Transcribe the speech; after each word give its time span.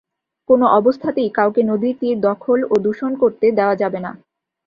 কোনো 0.49 0.65
অবস্থাতেই 0.79 1.29
কাউকে 1.37 1.61
নদীর 1.63 1.95
তীর 1.99 2.17
দখল 2.27 2.59
ও 2.65 2.85
দূষণ 2.85 3.11
করতে 3.21 3.45
দেওয়া 3.57 3.75
যাবে 3.81 3.99
না। 4.05 4.11